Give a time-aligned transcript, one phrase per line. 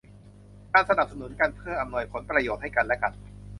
[0.73, 3.11] การสนับสนุนกันเพื่ออำนวยผลประโยชน์ให้กันและกัน